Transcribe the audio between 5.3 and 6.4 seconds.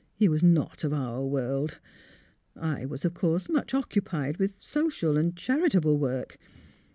charitable work.